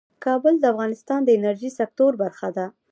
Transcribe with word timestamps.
کابل 0.25 0.53
د 0.59 0.63
افغانستان 0.73 1.19
د 1.23 1.29
انرژۍ 1.37 1.69
سکتور 1.79 2.11
برخه 2.23 2.49
ده. 2.57 2.65